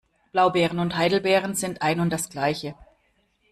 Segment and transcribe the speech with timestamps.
[0.31, 2.73] Blaubeeren und Heidelbeeren sind ein und das Gleiche.